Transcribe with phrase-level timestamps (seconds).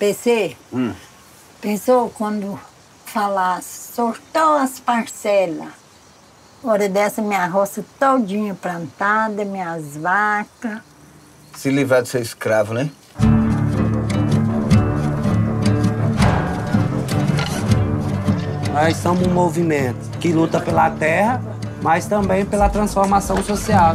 [0.00, 0.94] PC, hum.
[1.60, 2.58] pensou quando
[3.04, 5.68] falasse, sortou as parcelas.
[6.64, 10.78] Hora dessa, minha roça todinha plantada, minhas vacas.
[11.54, 12.88] Se livrar de ser escravo, né?
[18.72, 21.42] Nós somos um movimento que luta pela terra,
[21.82, 23.94] mas também pela transformação social.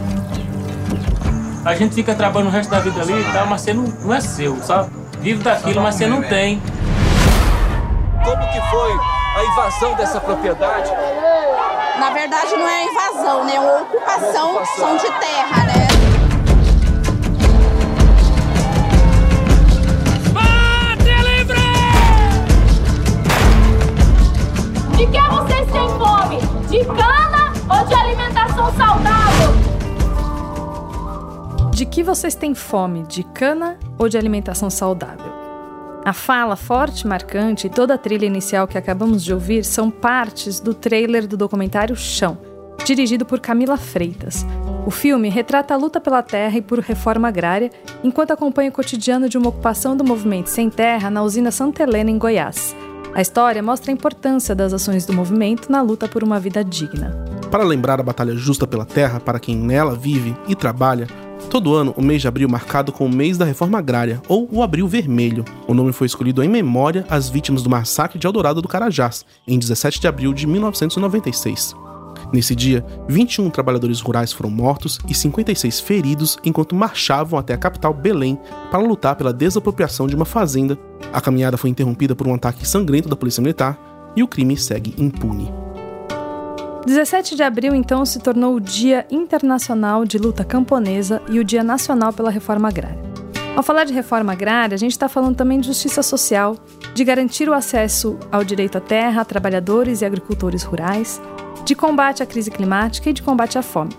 [1.65, 4.13] A gente fica trabalhando o resto da vida ali e tal, mas você não, não
[4.13, 5.04] é seu, sabe?
[5.25, 6.61] Vive daquilo, mas você não tem.
[8.23, 8.91] Como que foi
[9.37, 10.91] a invasão dessa propriedade?
[11.99, 13.55] Na verdade, não é invasão, né?
[13.55, 14.97] É uma ocupação, ocupação.
[14.97, 15.87] de terra, né?
[24.95, 26.37] De que vocês têm fome?
[26.69, 29.55] De cana ou de alimentação saudável?
[31.71, 33.01] De que vocês têm fome?
[33.07, 35.33] De cana ou de alimentação saudável?
[36.05, 40.59] A fala forte marcante e toda a trilha inicial que acabamos de ouvir são partes
[40.59, 42.37] do trailer do documentário Chão,
[42.85, 44.45] dirigido por Camila Freitas.
[44.85, 47.71] O filme retrata a luta pela terra e por reforma agrária,
[48.03, 52.11] enquanto acompanha o cotidiano de uma ocupação do movimento sem terra na usina Santa Helena,
[52.11, 52.75] em Goiás.
[53.15, 57.15] A história mostra a importância das ações do movimento na luta por uma vida digna.
[57.49, 61.07] Para lembrar a batalha justa pela terra para quem nela vive e trabalha,
[61.49, 64.61] Todo ano, o mês de abril marcado com o mês da reforma agrária, ou o
[64.61, 65.45] Abril Vermelho.
[65.67, 69.57] O nome foi escolhido em memória às vítimas do massacre de Eldorado do Carajás, em
[69.57, 71.75] 17 de abril de 1996.
[72.33, 77.93] Nesse dia, 21 trabalhadores rurais foram mortos e 56 feridos enquanto marchavam até a capital
[77.93, 78.37] Belém
[78.71, 80.77] para lutar pela desapropriação de uma fazenda.
[81.13, 83.79] A caminhada foi interrompida por um ataque sangrento da Polícia Militar
[84.15, 85.64] e o crime segue impune.
[86.85, 91.63] 17 de abril, então, se tornou o Dia Internacional de Luta Camponesa e o Dia
[91.63, 93.03] Nacional pela Reforma Agrária.
[93.55, 96.57] Ao falar de reforma agrária, a gente está falando também de justiça social,
[96.93, 101.21] de garantir o acesso ao direito à terra a trabalhadores e agricultores rurais,
[101.63, 103.95] de combate à crise climática e de combate à fome.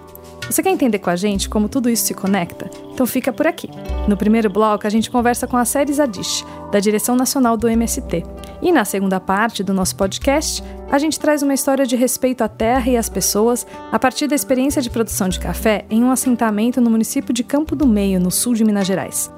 [0.49, 2.71] Você quer entender com a gente como tudo isso se conecta?
[2.93, 3.69] Então fica por aqui.
[4.07, 8.23] No primeiro bloco, a gente conversa com a Série Zadish, da direção nacional do MST.
[8.62, 12.49] E na segunda parte do nosso podcast, a gente traz uma história de respeito à
[12.49, 16.81] terra e às pessoas a partir da experiência de produção de café em um assentamento
[16.81, 19.31] no município de Campo do Meio, no sul de Minas Gerais.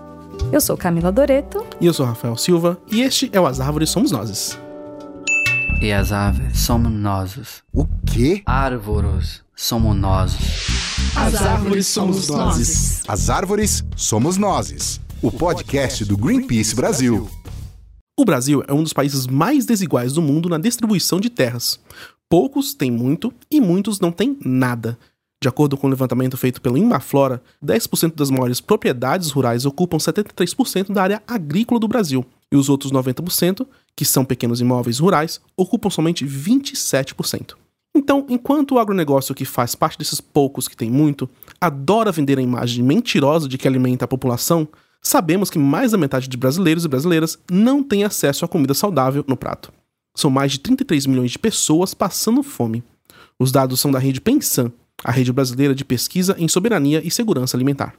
[0.53, 1.65] Eu sou Camila Doreto.
[1.81, 2.79] E eu sou Rafael Silva.
[2.93, 4.59] E este é o As Árvores Somos Nós.
[5.81, 7.63] E as árvores somos nós.
[7.73, 8.43] O quê?
[8.45, 10.37] Árvores somos nós.
[11.17, 13.03] As árvores somos nós.
[13.09, 15.01] As árvores somos nós.
[15.21, 17.29] O podcast do Greenpeace Brasil.
[18.17, 21.81] O Brasil é um dos países mais desiguais do mundo na distribuição de terras.
[22.29, 24.97] Poucos têm muito e muitos não têm nada.
[25.43, 29.97] De acordo com o um levantamento feito pelo Imaflora, 10% das maiores propriedades rurais ocupam
[29.97, 35.41] 73% da área agrícola do Brasil, e os outros 90%, que são pequenos imóveis rurais,
[35.57, 37.55] ocupam somente 27%.
[37.99, 41.29] Então, enquanto o agronegócio que faz parte desses poucos que tem muito
[41.61, 44.69] adora vender a imagem mentirosa de que alimenta a população,
[45.03, 49.25] sabemos que mais da metade de brasileiros e brasileiras não tem acesso a comida saudável
[49.27, 49.73] no prato.
[50.15, 52.85] São mais de 33 milhões de pessoas passando fome.
[53.37, 54.71] Os dados são da rede Pensan,
[55.03, 57.97] a rede brasileira de pesquisa em soberania e segurança alimentar.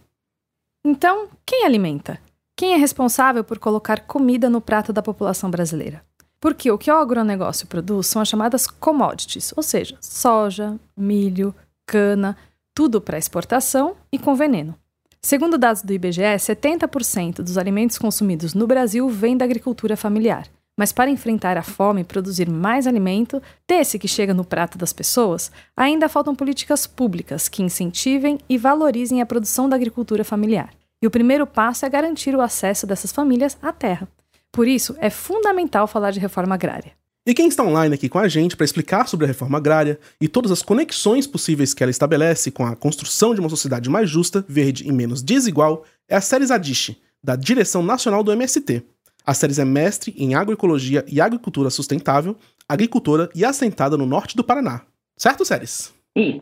[0.86, 2.22] Então, quem alimenta?
[2.56, 6.02] Quem é responsável por colocar comida no prato da população brasileira?
[6.40, 11.54] Porque o que o agronegócio produz são as chamadas commodities, ou seja, soja, milho,
[11.86, 12.38] cana,
[12.74, 14.76] tudo para exportação e com veneno.
[15.22, 20.48] Segundo dados do IBGE, 70% dos alimentos consumidos no Brasil vêm da agricultura familiar.
[20.78, 24.94] Mas para enfrentar a fome e produzir mais alimento, desse que chega no prato das
[24.94, 30.70] pessoas, ainda faltam políticas públicas que incentivem e valorizem a produção da agricultura familiar.
[31.02, 34.08] E o primeiro passo é garantir o acesso dessas famílias à terra.
[34.52, 36.94] Por isso, é fundamental falar de reforma agrária.
[37.26, 40.28] E quem está online aqui com a gente para explicar sobre a reforma agrária e
[40.28, 44.44] todas as conexões possíveis que ela estabelece com a construção de uma sociedade mais justa,
[44.48, 48.84] verde e menos desigual é a Séries Adish, da Direção Nacional do MST.
[49.26, 52.36] A Séries é mestre em agroecologia e agricultura sustentável,
[52.68, 54.82] agricultora e assentada no norte do Paraná.
[55.16, 55.94] Certo, Séries?
[56.18, 56.42] Sim.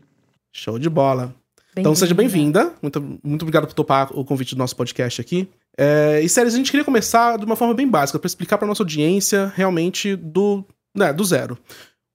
[0.53, 1.35] Show de bola.
[1.79, 2.73] Então seja bem-vinda.
[2.81, 5.49] Muito, muito obrigado por topar o convite do nosso podcast aqui.
[5.77, 8.67] É, e séries, a gente queria começar de uma forma bem básica, para explicar para
[8.67, 10.65] nossa audiência realmente do,
[10.95, 11.57] né, do zero.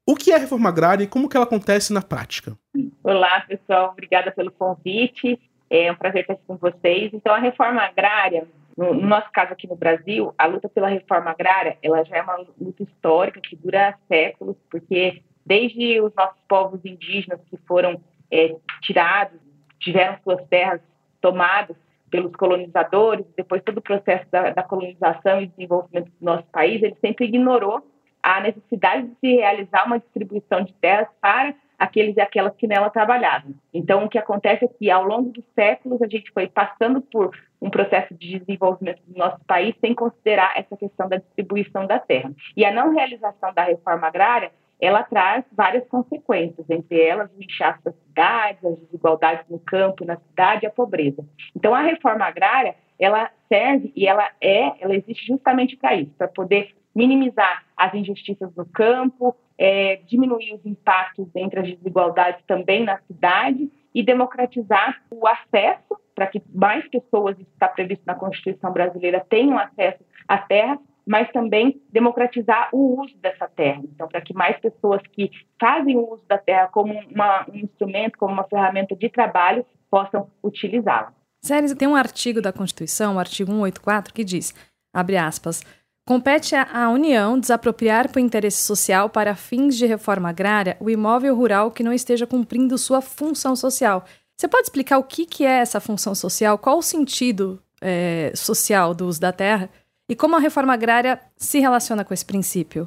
[0.06, 2.58] O que é a reforma agrária e como que ela acontece na prática?
[3.04, 3.90] Olá, pessoal.
[3.92, 5.38] Obrigada pelo convite.
[5.70, 7.10] É um prazer estar aqui com vocês.
[7.14, 11.30] Então, a reforma agrária, no, no nosso caso aqui no Brasil, a luta pela reforma
[11.30, 16.80] agrária, ela já é uma luta histórica que dura séculos, porque desde os nossos povos
[16.84, 18.00] indígenas que foram
[18.30, 19.38] é, tirados,
[19.82, 20.81] tiveram suas terras
[21.20, 21.76] tomadas
[22.11, 26.96] pelos colonizadores, depois todo o processo da, da colonização e desenvolvimento do nosso país, ele
[27.00, 27.82] sempre ignorou
[28.23, 32.90] a necessidade de se realizar uma distribuição de terras para aqueles e aquelas que nela
[32.90, 33.55] trabalhavam.
[33.75, 37.37] Então, o que acontece é que, ao longo dos séculos, a gente foi passando por
[37.61, 42.32] um processo de desenvolvimento do nosso país sem considerar essa questão da distribuição da terra.
[42.56, 44.52] E a não realização da reforma agrária,
[44.82, 50.17] ela traz várias consequências, entre elas o inchaço das cidades, as desigualdades no campo, na
[50.17, 51.25] cidade a pobreza.
[51.55, 56.26] Então, a reforma agrária, ela serve e ela é, ela existe justamente para isso, para
[56.26, 62.99] poder minimizar as injustiças no campo, é, diminuir os impactos entre as desigualdades também na
[63.02, 69.25] cidade e democratizar o acesso para que mais pessoas, isso está previsto na Constituição brasileira,
[69.31, 70.76] tenham acesso à terra,
[71.06, 73.82] mas também democratizar o uso dessa terra.
[73.84, 78.19] Então, para que mais pessoas que fazem o uso da terra como uma, um instrumento,
[78.19, 81.12] como uma ferramenta de trabalho, possam utilizá-la.
[81.44, 84.54] Séries, tem um artigo da Constituição, o artigo 184, que diz,
[84.94, 85.62] abre aspas,
[86.04, 91.70] Compete à União desapropriar por interesse social para fins de reforma agrária o imóvel rural
[91.70, 94.05] que não esteja cumprindo sua função social.
[94.37, 96.58] Você pode explicar o que, que é essa função social?
[96.58, 99.70] Qual o sentido é, social do uso da terra?
[100.12, 102.86] E como a reforma agrária se relaciona com esse princípio?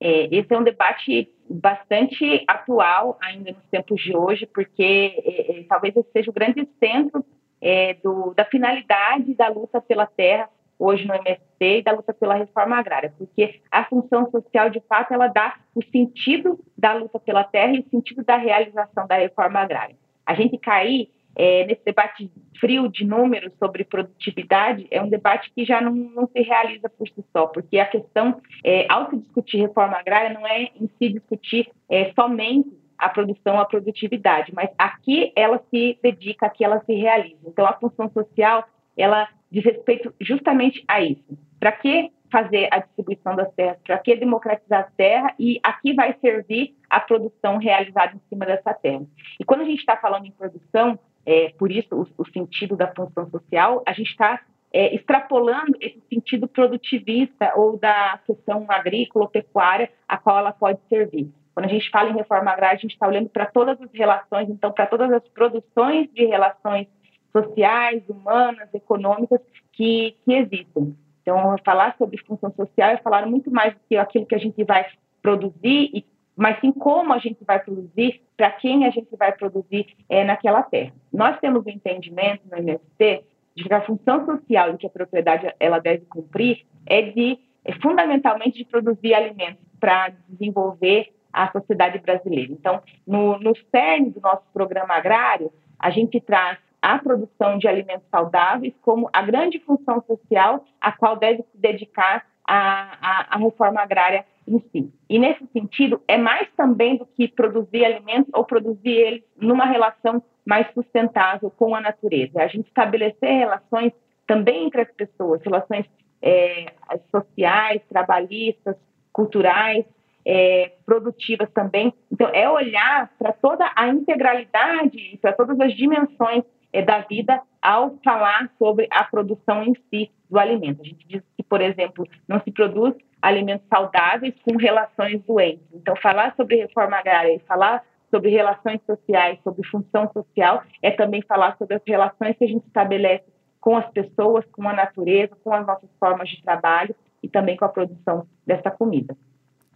[0.00, 4.82] É, esse é um debate bastante atual ainda nos tempos de hoje, porque
[5.22, 7.22] é, é talvez esse seja o grande centro
[7.60, 10.48] é, do, da finalidade da luta pela terra
[10.78, 15.12] hoje no MST e da luta pela reforma agrária, porque a função social, de fato,
[15.12, 19.60] ela dá o sentido da luta pela terra e o sentido da realização da reforma
[19.60, 19.94] agrária.
[20.24, 22.30] A gente cair é, nesse debate
[22.60, 27.08] frio de números sobre produtividade é um debate que já não, não se realiza por
[27.08, 31.08] si só, porque a questão, é, ao se discutir reforma agrária, não é em si
[31.12, 36.94] discutir é, somente a produção, a produtividade, mas aqui ela se dedica, aqui ela se
[36.94, 37.40] realiza.
[37.44, 38.64] Então, a função social,
[38.96, 41.36] ela diz respeito justamente a isso.
[41.58, 43.76] Para que fazer a distribuição das terras?
[43.84, 45.34] Para que democratizar a terra?
[45.38, 49.04] E aqui vai servir a produção realizada em cima dessa terra.
[49.38, 52.92] E quando a gente está falando em produção, é, por isso o, o, sentido da
[52.94, 54.40] função social, a gente está
[54.72, 60.80] é, extrapolando esse sentido produtivista ou da questão agrícola ou pecuária a qual ela pode
[60.88, 61.30] servir.
[61.54, 64.48] Quando a gente fala em reforma agrária, a gente está olhando para todas as relações,
[64.48, 66.88] então, para todas as produções de relações
[67.30, 69.40] sociais, humanas, econômicas
[69.72, 70.96] que, que existem.
[71.20, 74.64] Então, falar sobre função social é falar muito mais do que aquilo que a gente
[74.64, 74.86] vai
[75.20, 76.04] produzir, e,
[76.36, 80.62] mas sim como a gente vai produzir, para quem a gente vai produzir é, naquela
[80.62, 80.92] terra.
[81.12, 83.24] Nós temos o um entendimento no MST
[83.54, 88.58] de que a função social que a propriedade ela deve cumprir é de é fundamentalmente
[88.58, 92.52] de produzir alimentos para desenvolver a sociedade brasileira.
[92.52, 98.06] Então, no, no cerne do nosso programa agrário, a gente traz a produção de alimentos
[98.10, 103.80] saudáveis como a grande função social a qual deve se dedicar a, a, a, reforma
[103.80, 104.92] agrária em si.
[105.08, 110.22] E nesse sentido, é mais também do que produzir alimentos ou produzir eles numa relação
[110.44, 112.42] mais sustentável com a natureza.
[112.42, 113.92] A gente estabelecer relações
[114.26, 115.86] também entre as pessoas, relações
[116.20, 116.72] é,
[117.10, 118.76] sociais, trabalhistas,
[119.12, 119.84] culturais,
[120.24, 121.92] é, produtivas também.
[122.10, 127.98] Então, é olhar para toda a integralidade, para todas as dimensões é, da vida ao
[128.04, 130.80] falar sobre a produção em si do alimento.
[130.80, 135.62] A gente diz que, por exemplo, não se produz alimentos saudáveis com relações doentes.
[135.74, 141.22] Então, falar sobre reforma agrária e falar sobre relações sociais, sobre função social, é também
[141.22, 143.24] falar sobre as relações que a gente estabelece
[143.60, 147.66] com as pessoas, com a natureza, com as nossas formas de trabalho e também com
[147.66, 149.14] a produção dessa comida.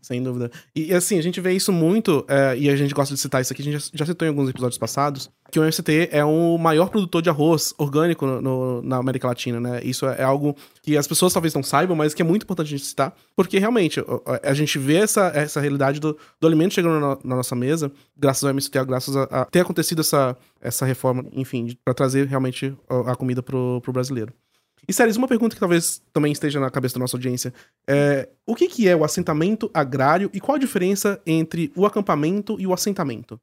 [0.07, 0.53] Sem dúvida.
[0.73, 3.53] E assim, a gente vê isso muito, é, e a gente gosta de citar isso
[3.53, 6.57] aqui, a gente já, já, citou em alguns episódios passados, que o MST é o
[6.57, 9.81] maior produtor de arroz orgânico no, no, na América Latina, né?
[9.83, 12.69] Isso é, é, algo que as pessoas talvez não saibam, mas que é muito importante
[12.69, 16.75] a gente citar, porque realmente a, a gente vê essa, essa realidade do, do alimento
[16.75, 20.87] chegando na, na, nossa mesa, graças ao MST, graças a, a, ter acontecido essa, essa
[20.87, 24.33] reforma, enfim, para trazer realmente a, a comida pro, pro brasileiro.
[24.89, 27.53] E, Séries, uma pergunta que talvez também esteja na cabeça da nossa audiência.
[27.89, 32.57] É, o que, que é o assentamento agrário e qual a diferença entre o acampamento
[32.61, 33.41] e o assentamento?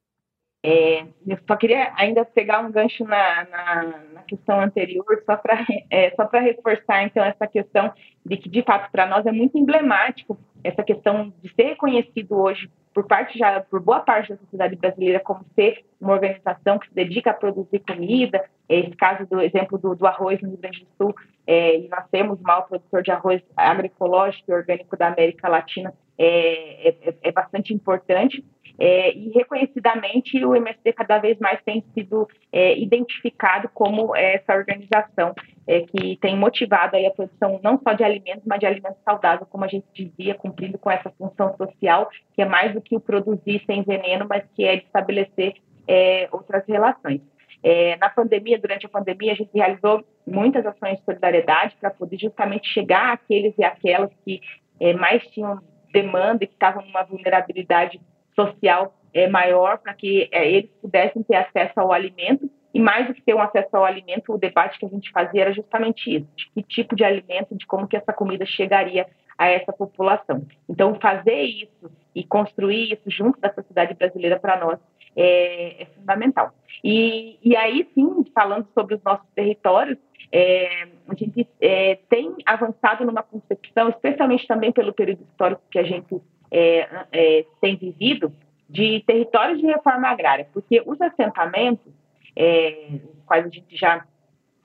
[0.66, 5.66] É, eu só queria ainda pegar um gancho na, na, na questão anterior, só para
[5.92, 7.92] é, reforçar, então, essa questão
[8.26, 12.70] de que, de fato, para nós é muito emblemático essa questão de ser reconhecido hoje
[12.94, 16.94] por parte já por boa parte da sociedade brasileira como ser uma organização que se
[16.94, 18.46] dedica a produzir comida.
[18.70, 21.16] Esse caso do exemplo do, do arroz no Rio Grande do Sul,
[21.46, 25.94] é, e nós temos o maior produtor de arroz agroecológico e orgânico da América Latina,
[26.18, 28.46] é, é, é bastante importante.
[28.80, 35.34] É, e reconhecidamente o MST cada vez mais tem sido é, identificado como essa organização
[35.68, 39.48] é, que tem motivado aí a produção não só de alimentos, mas de alimentos saudáveis,
[39.50, 43.00] como a gente dizia, cumprindo com essa função social, que é mais do que o
[43.00, 45.54] produzir sem veneno, mas que é de estabelecer
[45.88, 47.22] é, outras relações.
[47.62, 52.18] É, na pandemia, durante a pandemia, a gente realizou muitas ações de solidariedade para poder
[52.18, 54.42] justamente chegar àqueles e aquelas que
[54.80, 55.62] é, mais tinham
[55.94, 58.02] demanda e que estavam numa vulnerabilidade
[58.36, 62.50] social é, maior para que é, eles pudessem ter acesso ao alimento.
[62.74, 65.42] E mais do que ter um acesso ao alimento, o debate que a gente fazia
[65.42, 69.06] era justamente isso: de que tipo de alimento, de como que essa comida chegaria
[69.38, 70.46] a essa população.
[70.68, 74.80] Então, fazer isso e construir isso junto da sociedade brasileira para nós
[75.16, 76.52] é, é fundamental.
[76.84, 79.98] E, e, aí, sim, falando sobre os nossos territórios,
[80.32, 85.84] é, a gente é, tem avançado numa concepção, especialmente também pelo período histórico que a
[85.84, 86.20] gente
[86.54, 88.32] é, é, tem vivido,
[88.70, 91.92] de territórios de reforma agrária, porque os assentamentos,
[92.36, 94.06] é, quais a gente já,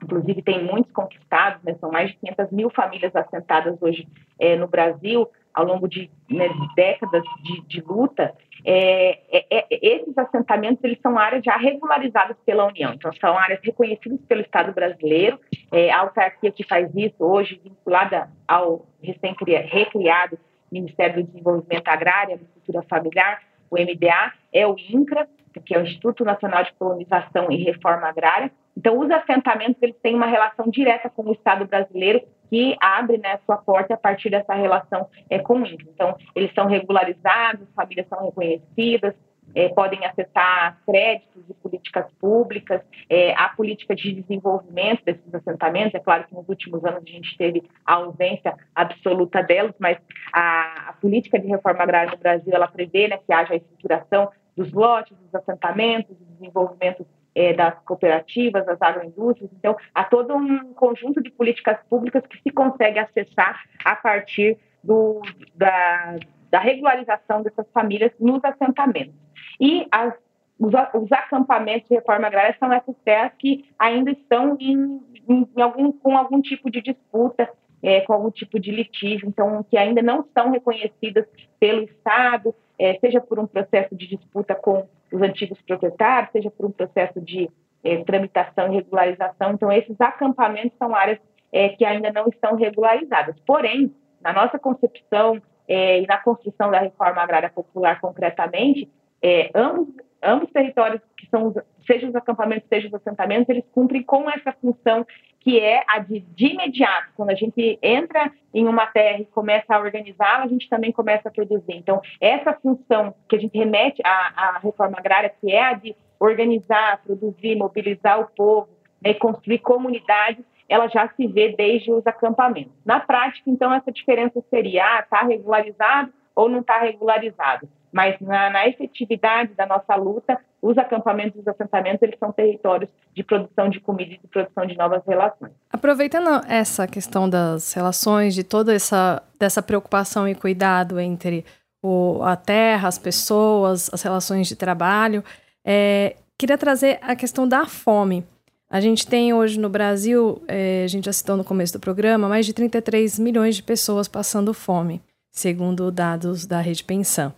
[0.01, 4.07] inclusive, tem muitos conquistados, né, são mais de 500 mil famílias assentadas hoje
[4.39, 8.33] é, no Brasil, ao longo de né, décadas de, de luta,
[8.65, 13.59] é, é, é, esses assentamentos eles são áreas já regularizadas pela União, então são áreas
[13.63, 15.39] reconhecidas pelo Estado brasileiro.
[15.71, 20.37] É, a autarquia que faz isso hoje, vinculada ao recém-recriado
[20.71, 25.27] Ministério do Desenvolvimento Agrário e Agricultura Familiar, o MDA, é o INCRA,
[25.65, 28.51] que é o Instituto Nacional de Colonização e Reforma Agrária.
[28.77, 33.39] Então, os assentamentos eles têm uma relação direta com o Estado brasileiro que abre né,
[33.45, 35.89] sua porta a partir dessa relação é, com o INCRA.
[35.93, 39.13] Então, eles são regularizados, famílias são reconhecidas,
[39.55, 45.95] é, podem acessar créditos e políticas públicas, é, a política de desenvolvimento desses assentamentos.
[45.95, 49.97] É claro que nos últimos anos a gente teve a ausência absoluta delas, mas
[50.33, 54.29] a, a política de reforma agrária no Brasil ela prevê né, que haja a estruturação
[54.55, 59.49] dos lotes, dos assentamentos, do desenvolvimento é, das cooperativas, das agroindústrias.
[59.57, 65.21] Então, há todo um conjunto de políticas públicas que se consegue acessar a partir do,
[65.55, 66.17] da,
[66.49, 69.13] da regularização dessas famílias nos assentamentos.
[69.59, 70.13] E as,
[70.59, 75.61] os, os, acampamentos de reforma agrária são essas terras que ainda estão em, em, em
[75.61, 77.49] algum, com algum tipo de disputa,
[77.81, 81.25] é, com algum tipo de litígio, então, que ainda não são reconhecidas
[81.59, 86.65] pelo Estado, é, seja por um processo de disputa com os antigos proprietários, seja por
[86.65, 87.49] um processo de
[87.83, 89.51] é, tramitação e regularização.
[89.53, 91.19] Então, esses acampamentos são áreas
[91.51, 93.35] é, que ainda não estão regularizadas.
[93.45, 98.89] Porém, na nossa concepção é, e na construção da reforma agrária popular concretamente,
[99.21, 99.87] é, ambos,
[100.23, 101.53] ambos territórios que são,
[101.85, 105.05] seja os acampamentos, seja os assentamentos, eles cumprem com essa função
[105.39, 109.73] que é a de, de imediato, quando a gente entra em uma terra e começa
[109.73, 111.75] a organizá-la, a gente também começa a produzir.
[111.75, 115.95] Então, essa função que a gente remete à, à reforma agrária, que é a de
[116.19, 118.67] organizar, produzir, mobilizar o povo,
[119.01, 122.73] né, construir comunidades, ela já se vê desde os acampamentos.
[122.85, 128.49] Na prática, então, essa diferença seria, ah, está regularizado ou não está regularizado mas na,
[128.49, 133.69] na, efetividade da nossa luta, os acampamentos e os assentamentos eles são territórios de produção
[133.69, 135.51] de comida e de produção de novas relações.
[135.71, 141.45] Aproveitando essa questão das relações, de toda essa dessa preocupação e cuidado entre
[141.81, 145.23] o, a terra, as pessoas, as relações de trabalho,
[145.65, 148.25] é, queria trazer a questão da fome.
[148.69, 152.29] A gente tem hoje no Brasil, é, a gente já citou no começo do programa,
[152.29, 157.33] mais de 33 milhões de pessoas passando fome, segundo dados da Rede Pensão.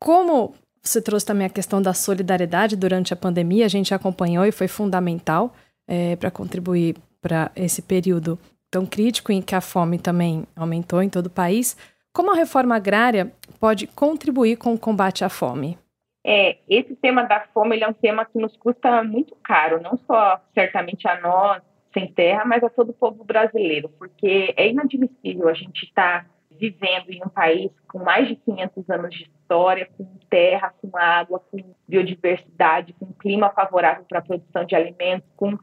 [0.00, 4.52] Como você trouxe também a questão da solidariedade durante a pandemia, a gente acompanhou e
[4.52, 5.52] foi fundamental
[5.86, 8.38] é, para contribuir para esse período
[8.70, 11.76] tão crítico em que a fome também aumentou em todo o país.
[12.12, 13.30] Como a reforma agrária
[13.60, 15.76] pode contribuir com o combate à fome?
[16.24, 20.40] É, esse tema da fome é um tema que nos custa muito caro, não só
[20.54, 25.54] certamente a nós sem terra, mas a todo o povo brasileiro, porque é inadmissível a
[25.54, 26.30] gente estar tá
[26.60, 31.40] vivendo em um país com mais de 500 anos de história, com terra, com água,
[31.50, 35.58] com biodiversidade, com clima favorável para a produção de alimentos, com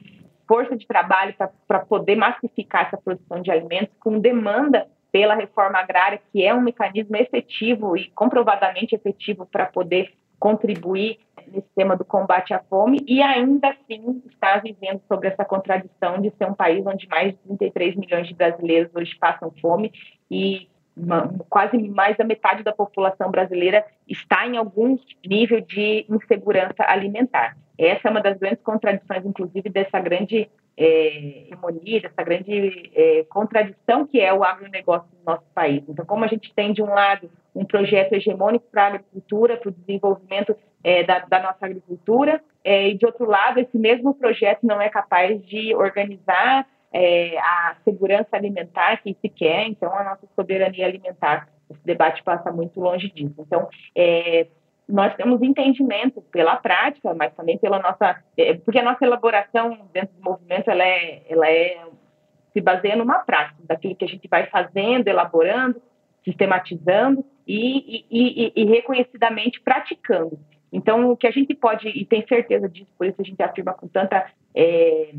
[0.48, 1.36] força de trabalho
[1.68, 6.62] para poder massificar essa produção de alimentos, com demanda pela reforma agrária, que é um
[6.62, 13.22] mecanismo efetivo e comprovadamente efetivo para poder contribuir nesse tema do combate à fome e
[13.22, 17.96] ainda assim está vivendo sobre essa contradição de ser um país onde mais de 33
[17.96, 19.92] milhões de brasileiros hoje passam fome
[20.30, 20.70] e
[21.50, 27.58] quase mais da metade da população brasileira está em algum nível de insegurança alimentar.
[27.78, 34.06] Essa é uma das grandes contradições, inclusive, dessa grande é, hegemonia, dessa grande é, contradição
[34.06, 35.84] que é o agronegócio no nosso país.
[35.88, 39.70] Então, como a gente tem, de um lado, um projeto hegemônico para a agricultura, para
[39.70, 44.60] o desenvolvimento é, da, da, nossa agricultura, é, e, de outro lado, esse mesmo projeto
[44.64, 50.28] não é capaz de organizar é, a segurança alimentar que se quer, então, a nossa
[50.36, 51.48] soberania alimentar.
[51.70, 53.36] Esse debate passa muito longe disso.
[53.38, 54.48] Então, é,
[54.90, 60.16] nós temos entendimento pela prática, mas também pela nossa, é, porque a nossa elaboração dentro
[60.16, 61.86] do movimento ela é, ela é
[62.52, 65.80] se baseia numa prática, daquilo que a gente vai fazendo, elaborando,
[66.24, 70.40] sistematizando e, e, e, e reconhecidamente praticando.
[70.74, 73.74] Então, o que a gente pode, e tem certeza disso, por isso a gente afirma
[73.74, 74.26] com tanta
[74.56, 75.12] é,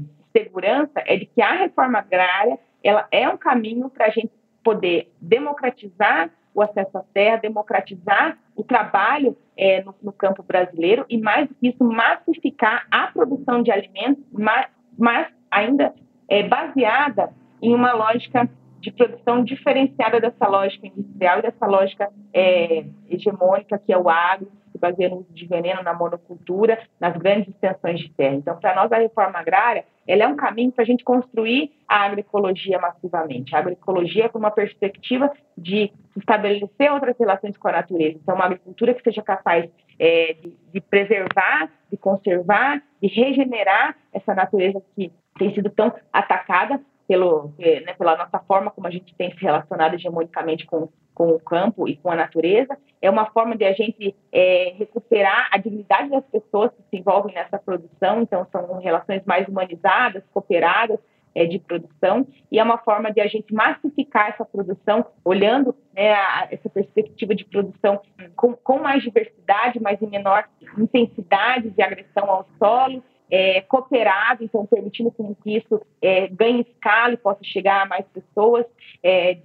[0.42, 4.30] segurança, é de que a reforma agrária ela é um caminho para a gente
[4.62, 11.18] poder democratizar o acesso à terra, democratizar o trabalho é, no, no, campo brasileiro e,
[11.18, 14.66] mais do que isso, massificar a produção de alimentos, mas,
[14.98, 15.94] mas ainda
[16.28, 18.48] é, baseada em uma lógica
[18.80, 24.50] de produção diferenciada dessa lógica industrial e dessa lógica é, hegemônica que é o agro,
[24.78, 28.36] se baseia no uso de veneno, na monocultura, nas grandes extensões de terra.
[28.36, 32.06] Então, para nós, a reforma agrária ela é um caminho para a gente construir a
[32.06, 33.54] agroecologia massivamente.
[33.54, 38.18] A agroecologia com uma perspectiva de estabelecer outras relações com a natureza.
[38.22, 39.68] Então, uma agricultura que seja capaz
[39.98, 46.80] é, de, de preservar, de conservar, de regenerar essa natureza que tem sido tão atacada
[47.06, 51.30] pelo, é, né, pela nossa forma como a gente tem se relacionado hegemonicamente com, com
[51.30, 55.58] o campo e com a natureza, é uma forma de a gente é, recuperar a
[55.58, 61.00] dignidade das pessoas que se envolvem nessa produção, então são relações mais humanizadas, cooperadas,
[61.34, 66.12] é, de produção, e é uma forma de a gente massificar essa produção, olhando né,
[66.12, 68.00] a, essa perspectiva de produção
[68.36, 70.48] com, com mais diversidade, mas em menor
[70.78, 77.18] intensidade de agressão ao solo, é, cooperado, então permitindo que isso é, ganhe escala e
[77.18, 78.64] possa chegar a mais pessoas,
[79.02, 79.38] é,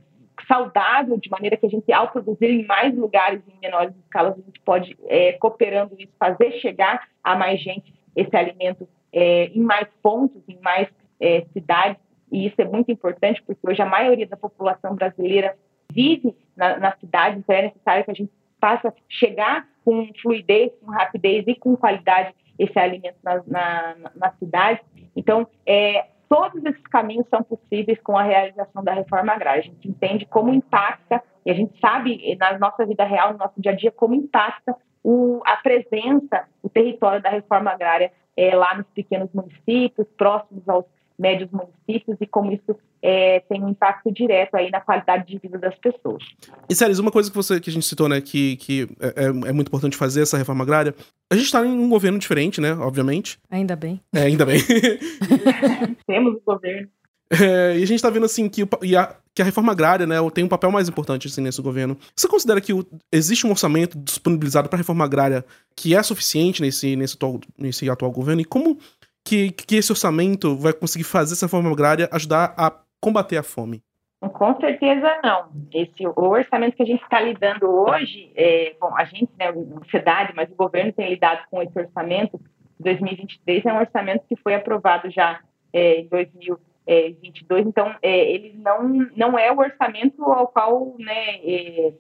[0.48, 4.42] saudável, de maneira que a gente, ao produzir em mais lugares, em menores escalas, a
[4.42, 9.88] gente pode, é, cooperando isso, fazer chegar a mais gente esse alimento é, em mais
[10.02, 10.88] pontos, em mais
[11.20, 15.56] é, cidades, e isso é muito importante, porque hoje a maioria da população brasileira
[15.92, 20.92] vive na, nas cidades, então é necessário que a gente faça chegar com fluidez, com
[20.92, 24.80] rapidez e com qualidade esse alimento na, na, na cidade.
[25.16, 29.62] Então, é, todos esses caminhos são possíveis com a realização da reforma agrária.
[29.62, 33.54] A gente entende como impacta, e a gente sabe na nossa vida real, no nosso
[33.62, 38.76] dia a dia, como impacta o, a presença, o território da reforma agrária é, lá
[38.76, 40.86] nos pequenos municípios, próximos aos
[41.18, 45.58] médios municípios e como isso é, tem um impacto direto aí na qualidade de vida
[45.58, 46.24] das pessoas.
[46.70, 49.26] E Célis, uma coisa que você que a gente citou, né, que, que é, é,
[49.26, 50.96] é muito importante fazer essa reforma agrária,
[51.32, 53.38] a gente está em um governo diferente, né, obviamente.
[53.50, 54.00] Ainda bem.
[54.14, 54.60] É, ainda bem.
[56.08, 56.88] Temos o governo.
[57.30, 60.18] É, e a gente está vendo assim que, o, a, que a reforma agrária né,
[60.34, 61.98] tem um papel mais importante assim, nesse governo.
[62.16, 65.44] Você considera que o, existe um orçamento disponibilizado para a reforma agrária
[65.76, 68.42] que é suficiente nesse, nesse, atual, nesse atual governo?
[68.42, 68.78] E como
[69.26, 73.82] que, que esse orçamento vai conseguir fazer essa reforma agrária ajudar a combater a fome?
[74.20, 75.50] Com certeza não.
[75.74, 79.80] Esse, o orçamento que a gente está lidando hoje, é, bom, a gente, né, a
[79.84, 84.36] sociedade, mas o governo tem lidado com esse orçamento de 2023, é um orçamento que
[84.38, 85.42] foi aprovado já
[85.74, 88.84] é, em 2022, então é, ele não,
[89.16, 91.94] não é o orçamento ao qual, né, é,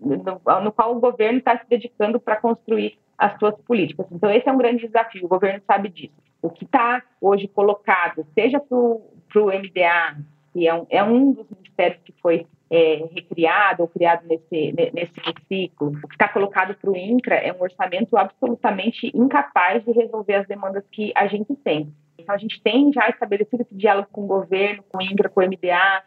[0.00, 4.06] no, no qual o governo está se dedicando para construir as suas políticas.
[4.10, 6.14] Então, esse é um grande desafio, o governo sabe disso.
[6.44, 10.18] O que está hoje colocado, seja para o MDA,
[10.52, 15.14] que é um, é um dos ministérios que foi é, recriado ou criado nesse, nesse
[15.48, 20.34] ciclo, o que está colocado para o INCRA é um orçamento absolutamente incapaz de resolver
[20.34, 21.90] as demandas que a gente tem.
[22.18, 25.40] Então, a gente tem já estabelecido esse diálogo com o governo, com o INCRA, com
[25.40, 26.04] o MDA,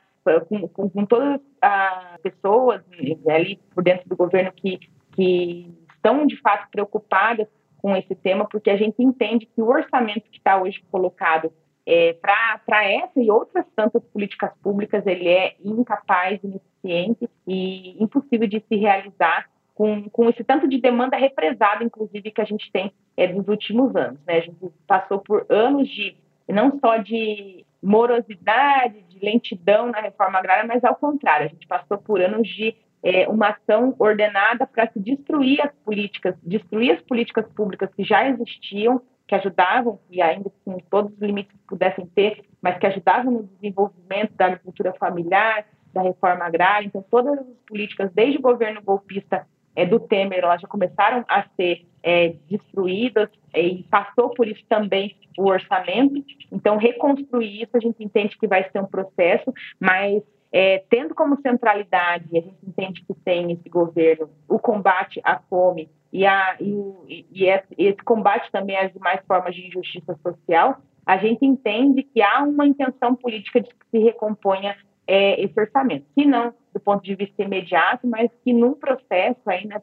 [0.47, 2.83] com, com, com todas as pessoas
[3.27, 4.77] ali por dentro do governo que,
[5.13, 7.47] que estão de fato preocupadas
[7.81, 11.51] com esse tema, porque a gente entende que o orçamento que está hoje colocado
[11.85, 18.59] é, para essa e outras tantas políticas públicas, ele é incapaz, ineficiente e impossível de
[18.67, 23.27] se realizar com, com esse tanto de demanda represada, inclusive, que a gente tem é,
[23.27, 24.19] dos últimos anos.
[24.25, 24.37] Né?
[24.37, 26.17] A gente passou por anos de,
[26.49, 31.97] não só de morosidade, de lentidão na reforma agrária, mas ao contrário, a gente passou
[31.97, 37.45] por anos de é, uma ação ordenada para se destruir as políticas, destruir as políticas
[37.53, 42.43] públicas que já existiam, que ajudavam, e ainda com todos os limites que pudessem ter,
[42.61, 46.85] mas que ajudavam no desenvolvimento da agricultura familiar, da reforma agrária.
[46.85, 51.43] Então, todas as políticas, desde o governo golpista é, do Temer, elas já começaram a
[51.55, 56.23] ser é, destruídas e passou por isso também o orçamento.
[56.51, 60.23] Então, reconstruir isso, a gente entende que vai ser um processo, mas
[60.59, 65.87] é, tendo como centralidade, a gente entende que tem esse governo o combate à fome
[66.11, 71.17] e, a, e, e esse, esse combate também às demais formas de injustiça social, a
[71.17, 76.07] gente entende que há uma intenção política de que se recomponha é, esse orçamento.
[76.17, 79.79] Se não do ponto de vista imediato, mas que num processo aí, né,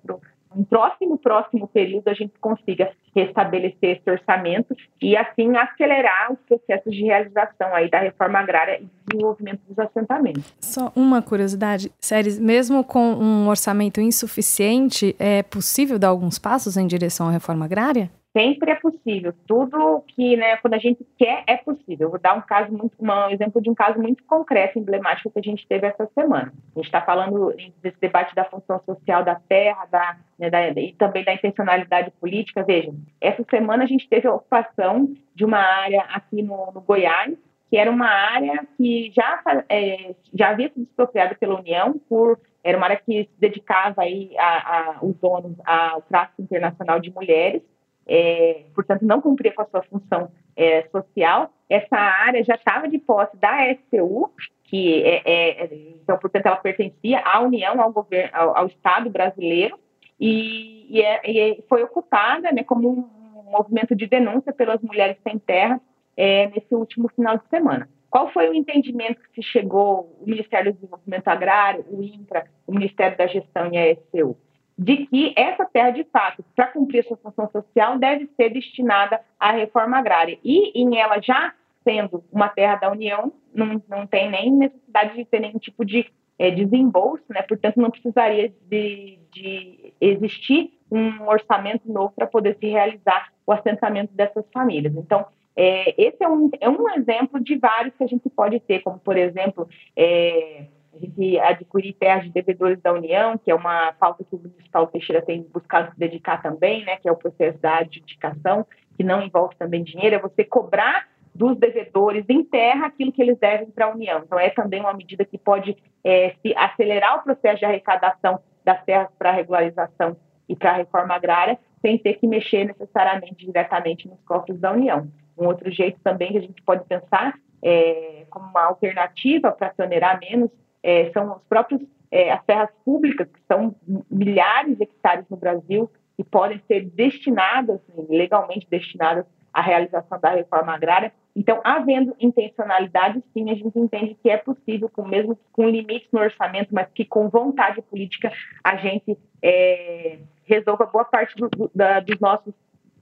[0.57, 6.93] um próximo, próximo período, a gente consiga restabelecer esse orçamento e, assim, acelerar os processos
[6.93, 10.43] de realização aí da reforma agrária e desenvolvimento dos assentamentos.
[10.61, 16.87] Só uma curiosidade, Séries, mesmo com um orçamento insuficiente, é possível dar alguns passos em
[16.87, 18.11] direção à reforma agrária?
[18.37, 19.33] Sempre é possível.
[19.47, 22.07] Tudo que, né, quando a gente quer, é possível.
[22.07, 25.39] Eu vou dar um caso muito, um exemplo de um caso muito concreto, emblemático que
[25.39, 26.53] a gente teve essa semana.
[26.75, 30.93] A gente está falando desse debate da função social da terra, da, né, da, e
[30.95, 32.65] também da intencionalidade política.
[32.65, 37.39] Vejam, essa semana a gente teve a ocupação de uma área aqui no, no Goiás,
[37.71, 42.79] que era uma área que já, é, já havia sido expropriada pela União por era
[42.79, 47.63] uma área que se dedicava aí a, a os donos ao tráfico internacional de mulheres
[48.07, 51.51] é, portanto, não cumpria com a sua função é, social.
[51.69, 54.31] Essa área já estava de posse da SCU,
[54.65, 59.79] que é, é, então, portanto, ela pertencia à União, ao governo, ao, ao Estado brasileiro,
[60.21, 65.39] e, e, é, e, foi ocupada né, como um movimento de denúncia pelas mulheres sem
[65.39, 65.81] terra
[66.17, 67.89] é, nesse último final de semana.
[68.11, 72.73] Qual foi o entendimento que se chegou o Ministério do Desenvolvimento Agrário, o INCRA, o
[72.73, 74.37] Ministério da Gestão e a SCU?
[74.77, 79.53] De que essa terra, de fato, para cumprir sua função social, deve ser destinada à
[79.53, 80.39] reforma agrária.
[80.43, 85.25] E em ela já sendo uma terra da União, não, não tem nem necessidade de
[85.27, 87.43] ter nenhum tipo de é, desembolso, né?
[87.43, 94.13] portanto, não precisaria de, de existir um orçamento novo para poder se realizar o assentamento
[94.15, 94.95] dessas famílias.
[94.97, 98.81] Então, é, esse é um, é um exemplo de vários que a gente pode ter,
[98.81, 100.65] como, por exemplo, é,
[100.97, 104.89] a gente adquirir terras de devedores da União, que é uma pauta que o Paulo
[104.89, 109.23] Teixeira tem buscado se dedicar também, né, que é o processo da adjudicação, que não
[109.23, 113.87] envolve também dinheiro, é você cobrar dos devedores em terra aquilo que eles devem para
[113.87, 114.23] a União.
[114.25, 119.09] Então, é também uma medida que pode é, acelerar o processo de arrecadação das terras
[119.19, 120.17] para regularização
[120.49, 125.09] e para a reforma agrária, sem ter que mexer necessariamente diretamente nos cofres da União.
[125.37, 129.87] Um outro jeito também que a gente pode pensar é, como uma alternativa para se
[129.87, 130.51] menos
[130.85, 131.81] é, são os próprios
[132.13, 133.75] é, as terras públicas, que são
[134.09, 140.73] milhares de hectares no Brasil, que podem ser destinadas, legalmente destinadas à realização da reforma
[140.73, 141.13] agrária.
[141.35, 146.21] Então, havendo intencionalidade, sim, a gente entende que é possível, com mesmo com limites no
[146.21, 148.31] orçamento, mas que com vontade política
[148.63, 152.55] a gente é, resolva boa parte do, da, dos, nossos,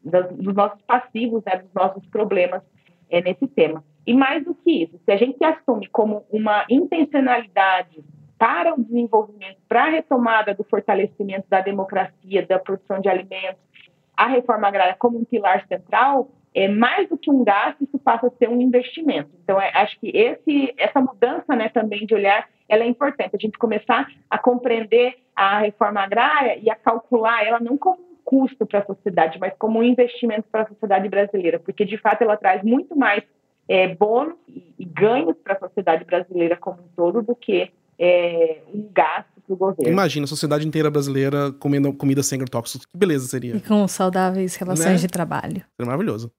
[0.03, 2.62] dos nossos passivos, né, dos nossos problemas
[3.11, 3.85] é, nesse tema.
[4.07, 8.03] E mais do que isso, se a gente assume como uma intencionalidade
[8.38, 13.62] para o desenvolvimento, para a retomada do fortalecimento da democracia, da produção de alimentos,
[14.17, 18.27] a reforma agrária como um pilar central, é mais do que um gasto, isso passa
[18.27, 19.31] a ser um investimento.
[19.43, 23.37] Então, é, acho que esse, essa mudança né, também de olhar, ela é importante.
[23.37, 28.17] A gente começar a compreender a reforma agrária e a calcular ela não como um
[28.25, 32.23] custo para a sociedade, mas como um investimento para a sociedade brasileira, porque de fato
[32.23, 33.23] ela traz muito mais
[33.68, 38.62] é, bônus e, e ganhos para a sociedade brasileira como um todo do que é,
[38.72, 39.92] um gasto para o governo.
[39.92, 42.87] Imagina a sociedade inteira brasileira comendo comida sem agrotóxicos.
[42.87, 43.57] Que beleza seria.
[43.57, 44.96] E com saudáveis relações né?
[44.96, 45.64] de trabalho.
[45.77, 46.31] Seria maravilhoso.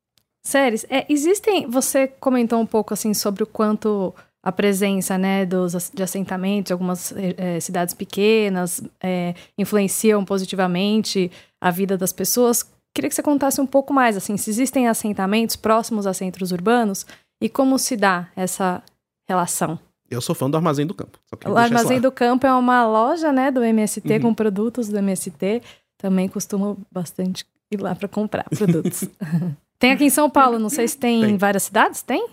[0.45, 1.69] Séries, é, existem.
[1.69, 6.73] Você comentou um pouco assim sobre o quanto a presença né, dos, de assentamentos de
[6.73, 11.31] algumas é, cidades pequenas é, influenciam positivamente
[11.61, 12.69] a vida das pessoas.
[12.93, 17.05] Queria que você contasse um pouco mais, assim, se existem assentamentos próximos a centros urbanos
[17.41, 18.83] e como se dá essa
[19.27, 19.79] relação.
[20.09, 21.17] Eu sou fã do Armazém do Campo.
[21.45, 24.21] O Armazém do Campo é uma loja, né, do MST uhum.
[24.21, 25.63] com produtos do MST.
[25.97, 29.09] Também costumo bastante ir lá para comprar produtos.
[29.79, 31.31] tem aqui em São Paulo, não sei se tem, tem.
[31.31, 32.27] em várias cidades, tem?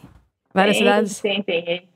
[0.53, 1.21] Várias tem, cidades?
[1.21, 1.89] Tem, tem.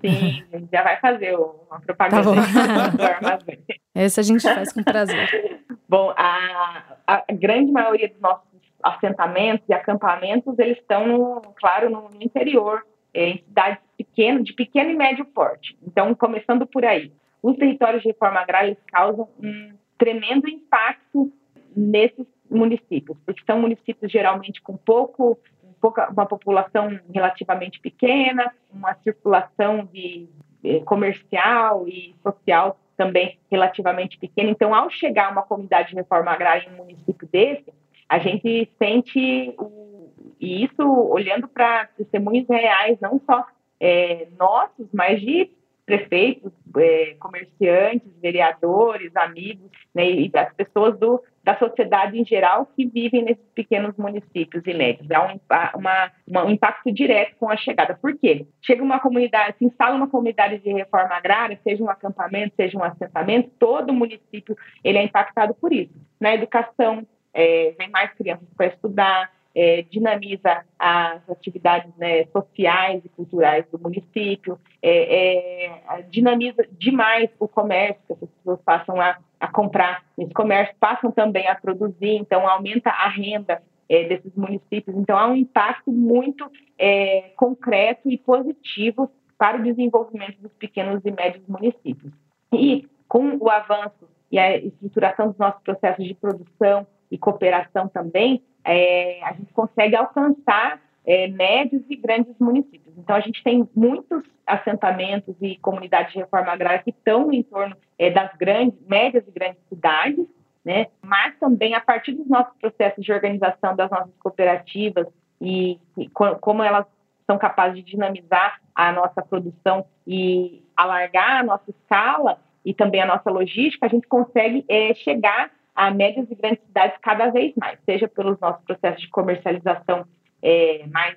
[0.00, 3.58] Sim, a gente já vai fazer uma propaganda tá do armazém.
[3.94, 5.60] Esse a gente faz com prazer.
[5.88, 8.46] Bom, a, a grande maioria dos nossos
[8.82, 15.24] assentamentos e acampamentos, eles estão, claro, no, interior, em cidades pequenas, de pequeno e médio
[15.24, 15.76] porte.
[15.82, 17.10] Então, começando por aí.
[17.42, 21.32] Os territórios de reforma agrária causam um tremendo impacto
[21.76, 25.38] nesses municípios, porque são municípios geralmente com pouco
[25.80, 30.28] pouca, uma população relativamente pequena, uma circulação de,
[30.62, 34.50] de comercial e social também relativamente pequena.
[34.50, 37.72] Então, ao chegar uma comunidade de reforma agrária em um município desse,
[38.08, 43.46] a gente sente o, e isso olhando para testemunhos reais, não só
[43.80, 45.48] é, nossos, mas de
[45.86, 52.84] prefeitos, é, comerciantes, vereadores, amigos, né, e das pessoas do, da sociedade em geral que
[52.84, 55.10] vivem nesses pequenos municípios e médios.
[55.10, 55.40] Há um,
[55.74, 57.94] uma, uma, um impacto direto com a chegada.
[57.94, 58.46] Por quê?
[58.60, 62.84] Chega uma comunidade, se instala uma comunidade de reforma agrária, seja um acampamento, seja um
[62.84, 65.94] assentamento, todo o município ele é impactado por isso.
[66.20, 73.08] Na educação, é, vem mais crianças para estudar, é, dinamiza as atividades né, sociais e
[73.08, 79.48] culturais do município, é, é, dinamiza demais o comércio, que as pessoas passam a, a,
[79.48, 84.96] comprar nesse comércio, passam também a produzir, então aumenta a renda é, desses municípios.
[84.96, 91.10] Então há um impacto muito é, concreto e positivo para o desenvolvimento dos pequenos e
[91.10, 92.12] médios municípios.
[92.52, 98.40] E com o avanço e a estruturação dos nossos processos de produção e cooperação também,
[98.68, 102.94] é, a gente consegue alcançar é, médios e grandes municípios.
[102.98, 107.74] Então, a gente tem muitos assentamentos e comunidades de reforma agrária que estão em torno
[107.98, 110.26] é, das grandes, médias e grandes cidades,
[110.62, 110.88] né?
[111.02, 115.06] mas também a partir dos nossos processos de organização das nossas cooperativas
[115.40, 116.84] e, e como elas
[117.26, 123.06] são capazes de dinamizar a nossa produção e alargar a nossa escala e também a
[123.06, 127.78] nossa logística, a gente consegue é, chegar a médias e grandes cidades cada vez mais,
[127.86, 130.04] seja pelos nossos processos de comercialização
[130.42, 131.16] é, mais,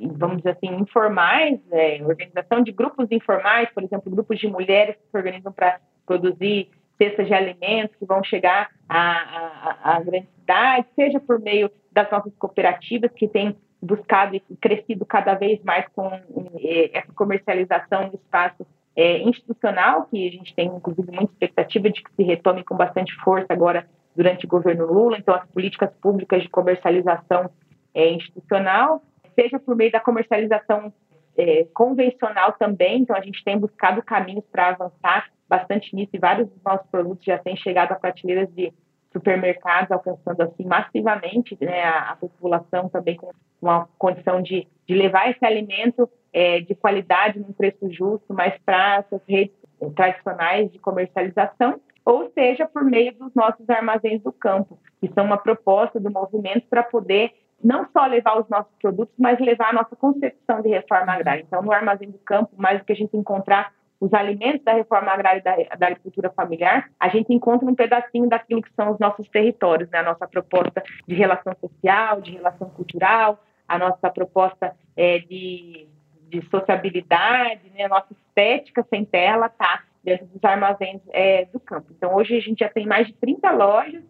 [0.00, 5.10] vamos dizer assim, informais, é, organização de grupos informais, por exemplo, grupos de mulheres que
[5.10, 10.90] se organizam para produzir cestas de alimentos que vão chegar a, a, a grandes cidades,
[10.96, 16.10] seja por meio das nossas cooperativas que têm buscado e crescido cada vez mais com
[16.14, 18.66] é, essa comercialização no espaço
[18.96, 23.14] é, institucional, que a gente tem, inclusive, muita expectativa de que se retome com bastante
[23.16, 23.86] força agora
[24.18, 27.48] durante o governo Lula, então as políticas públicas de comercialização
[27.94, 29.00] é, institucional,
[29.36, 30.92] seja por meio da comercialização
[31.36, 36.48] é, convencional também, então a gente tem buscado caminhos para avançar bastante nisso e vários
[36.48, 38.72] dos nossos produtos já têm chegado a prateleiras de
[39.12, 43.30] supermercados, alcançando assim massivamente né, a, a, população também com
[43.62, 48.96] uma condição de, de levar esse alimento é, de qualidade num preço justo, mas para
[48.96, 49.54] essas redes
[49.94, 55.36] tradicionais de comercialização ou seja por meio dos nossos armazéns do campo, que são uma
[55.36, 59.94] proposta do movimento para poder não só levar os nossos produtos, mas levar a nossa
[59.94, 61.44] concepção de reforma agrária.
[61.46, 65.10] Então, no armazém do campo, mais do que a gente encontrar os alimentos da reforma
[65.10, 68.98] agrária e da, da, agricultura familiar, a gente encontra um pedacinho daquilo que são os
[68.98, 69.98] nossos territórios, né?
[69.98, 75.86] a nossa proposta de relação social, de relação cultural, a nossa proposta é, de,
[76.30, 77.84] de sociabilidade, né?
[77.84, 81.92] a nossa estética sem terra, está dentro dos armazéns é, do campo.
[81.96, 84.02] Então, hoje a gente já tem mais de 30 lojas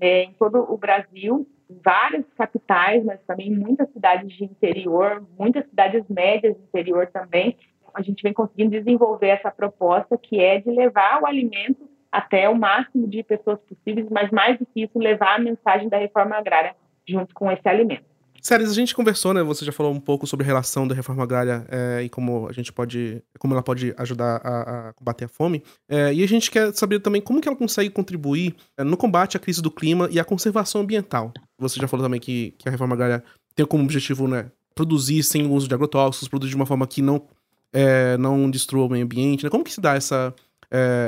[0.00, 6.04] é, em todo o Brasil, várias capitais, mas também muitas cidades de interior, muitas cidades
[6.08, 7.56] médias de interior também.
[7.94, 12.54] A gente vem conseguindo desenvolver essa proposta que é de levar o alimento até o
[12.54, 16.74] máximo de pessoas possíveis, mas mais do que isso, levar a mensagem da reforma agrária
[17.06, 18.04] junto com esse alimento.
[18.46, 19.42] Séries, a gente conversou, né?
[19.42, 22.52] Você já falou um pouco sobre a relação da reforma agrária é, e como a
[22.52, 23.20] gente pode.
[23.40, 25.64] como ela pode ajudar a, a combater a fome.
[25.88, 29.36] É, e a gente quer saber também como que ela consegue contribuir é, no combate
[29.36, 31.32] à crise do clima e à conservação ambiental.
[31.58, 33.24] Você já falou também que, que a reforma agrária
[33.56, 34.48] tem como objetivo, né?
[34.76, 37.26] Produzir sem o uso de agrotóxicos, produzir de uma forma que não,
[38.16, 39.42] não destrua o meio ambiente.
[39.42, 39.50] Né?
[39.50, 40.32] Como que se dá essa,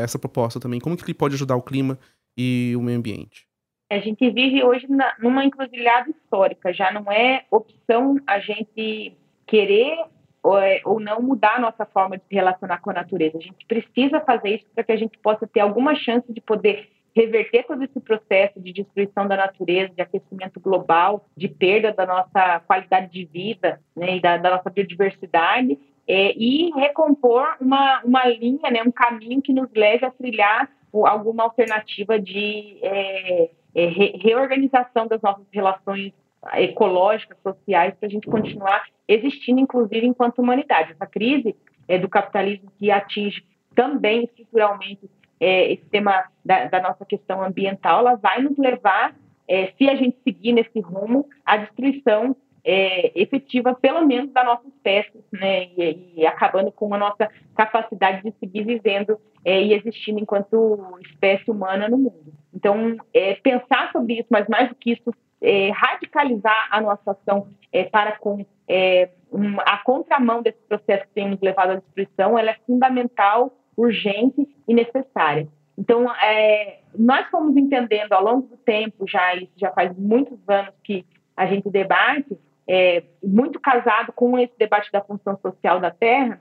[0.03, 0.81] essa proposta também?
[0.81, 1.97] Como que ele pode ajudar o clima
[2.37, 3.48] e o meio ambiente?
[3.91, 9.97] A gente vive hoje na, numa encruzilhada histórica, já não é opção a gente querer
[10.43, 13.39] ou, é, ou, não mudar a nossa forma de se relacionar com a natureza.
[13.39, 16.89] A gente precisa fazer isso para que a gente possa ter alguma chance de poder
[17.17, 22.61] reverter todo esse processo de destruição da natureza, de aquecimento global, de perda da nossa
[22.61, 28.71] qualidade de vida né, e da, da nossa biodiversidade, é, e recompor uma, uma linha,
[28.71, 35.07] né, um caminho que nos leve a trilhar alguma alternativa de é, é, re reorganização
[35.07, 36.13] das nossas relações
[36.55, 40.93] ecológicas, sociais, para a gente continuar existindo, inclusive, enquanto humanidade.
[40.93, 43.43] Essa crise é, do capitalismo que atinge
[43.75, 49.15] também estruturalmente é, esse tema da, da, nossa questão ambiental, ela vai nos levar,
[49.47, 54.67] é, se a gente seguir nesse rumo, à destruição é, efetiva, pelo menos da nossa
[54.69, 60.19] espécie, né, e, e, acabando com a nossa capacidade de seguir vivendo é, e existindo
[60.19, 62.33] enquanto espécie humana no mundo.
[62.59, 67.47] Então, é, pensar sobre isso, mas mais do que isso, é, radicalizar a nossa ação
[67.73, 72.37] é, para com é, um, a contramão desse processo que tem nos levado à destruição,
[72.37, 75.47] ela é fundamental urgente e necessária.
[75.79, 80.75] Então, é, nós fomos entendendo ao longo do tempo, já isso já faz muitos anos
[80.83, 86.41] que a gente debate, é, muito casado com esse debate da função social da terra,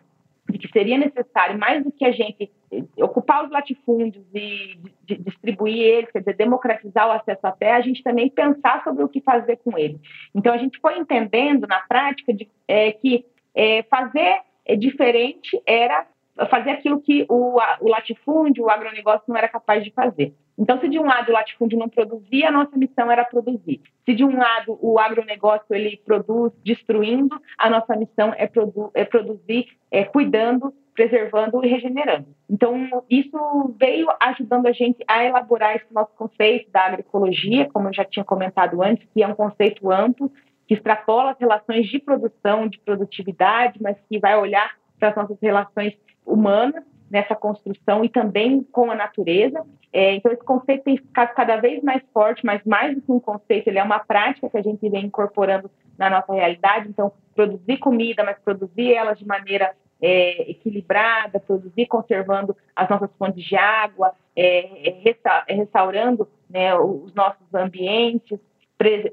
[0.50, 5.80] de que seria necessário, mais do que a gente eh, ocupar os latifúndios e distribuir
[5.80, 9.22] eles, quer dizer, democratizar o acesso à terra, a gente também pensar sobre o que
[9.22, 10.00] fazer com ele.
[10.34, 14.42] Então, a gente foi entendendo na prática de, é, que é, fazer
[14.78, 16.06] diferente era
[16.45, 20.34] fazer aquilo que o, o latifúndio, o agronegócio não era capaz de fazer.
[20.58, 23.80] Então, se de um lado o latifúndio não produzia, a nossa missão era produzir.
[24.06, 29.06] Se de um lado o agronegócio ele produz destruindo, a nossa missão é, produ é
[29.06, 32.28] produzir é, cuidando, preservando e regenerando.
[32.50, 37.93] Então, isso veio ajudando a gente a elaborar esse nosso conceito da agroecologia, como eu
[37.93, 40.32] já tinha comentado antes, que é um conceito amplo,
[40.67, 45.38] que extrapola as relações de produção, de produtividade, mas que vai olhar para as nossas
[45.39, 45.93] relações
[46.28, 49.66] humanas nessa construção e também com a natureza.
[49.94, 53.20] É, então, esse conceito tem ficado cada vez mais forte, mas mais do que um
[53.20, 56.90] conceito, ele é uma prática que a gente vem incorporando na nossa realidade.
[56.90, 63.44] Então, produzir comida, mas produzir ela de maneira é, equilibrada, produzir conservando as nossas fontes
[63.44, 68.40] de água, é, é restaurando né, os nossos ambientes,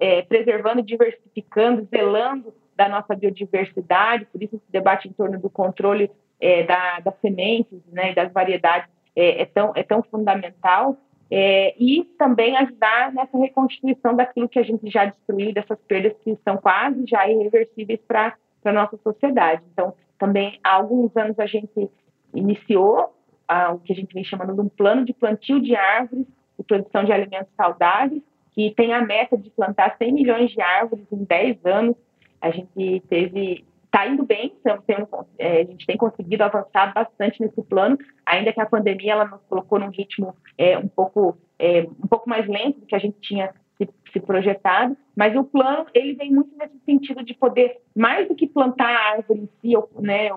[0.01, 4.27] é, preservando, diversificando, zelando da nossa biodiversidade.
[4.27, 6.11] Por isso, esse debate em torno do controle
[6.45, 10.99] é, da, das sementes né, e das variedades é, é, tão, é tão fundamental.
[11.31, 16.37] É, e também ajudar nessa reconstituição daquilo que a gente já destruiu, dessas perdas que
[16.45, 19.63] são quase já irreversíveis para a nossa sociedade.
[19.73, 21.91] Então, também há alguns anos a gente
[22.35, 23.15] iniciou
[23.49, 26.27] ah, o que a gente vem chamando de um plano de plantio de árvores
[26.59, 31.07] e produção de alimentos saudáveis, que tem a meta de plantar 100 milhões de árvores
[31.11, 31.97] em 10 anos.
[32.41, 34.97] A gente teve está indo bem, então, tem,
[35.39, 39.41] é, a gente tem conseguido avançar bastante nesse plano, ainda que a pandemia ela nos
[39.49, 43.17] colocou num ritmo é, um pouco é, um pouco mais lento do que a gente
[43.21, 48.27] tinha se, se, projetado, mas o plano ele vem muito nesse sentido de poder mais
[48.27, 50.29] do que plantar a árvore em si, ou, né,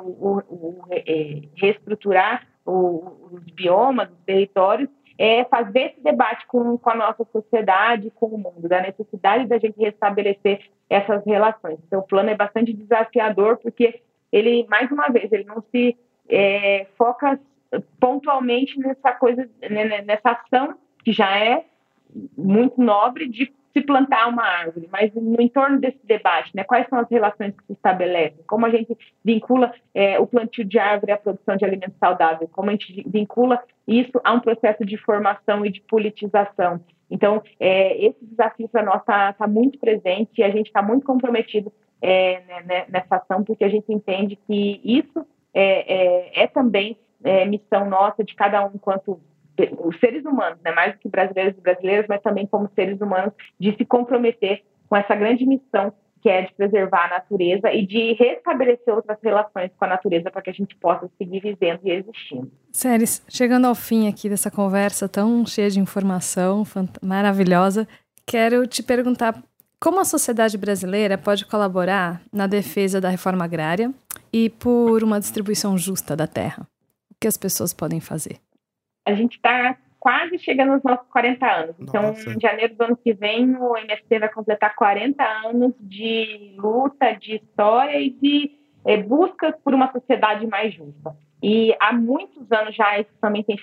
[0.91, 8.11] é, reestruturar os biomas, os territórios, é fazer esse debate com, com a nossa sociedade,
[8.11, 11.79] com o mundo, da necessidade da gente restabelecer essas relações.
[11.85, 14.01] Então, o plano é bastante desafiador, porque
[14.31, 15.97] ele, mais uma vez, ele não se
[16.29, 17.39] é, foca
[17.99, 21.65] pontualmente nessa coisa, né, né, nessa ação que já é
[22.37, 26.99] muito nobre de se plantar uma árvore, mas no entorno desse debate, né, quais são
[26.99, 31.17] as relações que se estabelecem, como a gente vincula é, o plantio de árvore à
[31.17, 35.71] produção de alimentos saudáveis, como a gente vincula isso a um processo de formação e
[35.71, 36.81] de politização.
[37.09, 41.05] Então, é, esse desafio para nós está tá muito presente e a gente está muito
[41.05, 46.47] comprometido é, né, né, nessa ação, porque a gente entende que isso é, é, é
[46.47, 49.19] também é, missão nossa de cada um enquanto
[49.79, 53.33] os seres humanos, né, mais do que brasileiros e brasileiras, mas também como seres humanos,
[53.59, 58.13] de se comprometer com essa grande missão que é de preservar a natureza e de
[58.13, 62.51] restabelecer outras relações com a natureza para que a gente possa seguir vivendo e existindo.
[62.71, 66.63] Séries, chegando ao fim aqui dessa conversa tão cheia de informação
[67.01, 67.87] maravilhosa,
[68.25, 69.41] quero te perguntar
[69.79, 73.93] como a sociedade brasileira pode colaborar na defesa da reforma agrária
[74.33, 76.67] e por uma distribuição justa da terra?
[77.11, 78.37] O que as pessoas podem fazer?
[79.07, 81.75] A gente está quase chegando aos nossos 40 anos.
[81.79, 82.29] Então, Nossa.
[82.29, 87.35] em janeiro do ano que vem, o MST vai completar 40 anos de luta, de
[87.35, 88.51] história e de
[88.85, 91.15] é, busca por uma sociedade mais justa.
[91.41, 93.57] E há muitos anos já isso também tem,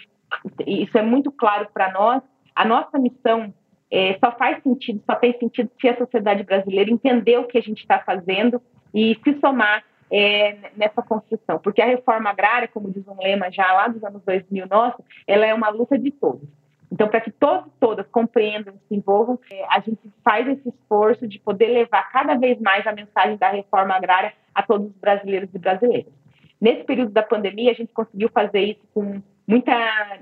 [0.67, 2.23] isso é muito claro para nós.
[2.55, 3.53] A nossa missão
[3.91, 7.63] é, só faz sentido, só tem sentido se a sociedade brasileira entender o que a
[7.63, 8.61] gente está fazendo
[8.93, 13.73] e se somar é, nessa construção, porque a reforma agrária, como diz um lema já
[13.73, 16.49] lá dos anos 2000 nosso, ela é uma luta de todos.
[16.93, 21.27] Então, para que todos e todas compreendam, se envolvam, é, a gente faz esse esforço
[21.27, 25.49] de poder levar cada vez mais a mensagem da reforma agrária a todos os brasileiros
[25.53, 26.13] e brasileiras.
[26.61, 29.75] Nesse período da pandemia, a gente conseguiu fazer isso com muita